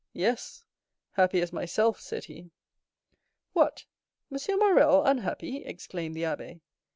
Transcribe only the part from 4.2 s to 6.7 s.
M. Morrel unhappy?" exclaimed the abbé.